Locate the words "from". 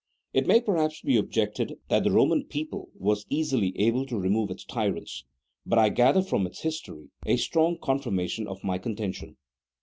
6.23-6.47